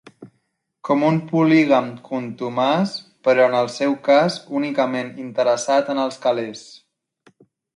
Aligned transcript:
Com 0.87 1.03
un 1.09 1.19
polígam 1.31 1.91
contumaç, 2.07 2.95
però 3.27 3.45
en 3.51 3.59
el 3.59 3.69
seu 3.75 3.93
cas 4.09 4.39
únicament 4.61 5.13
interessat 5.29 5.93
en 5.97 6.03
els 6.09 6.19
calés. 6.25 6.69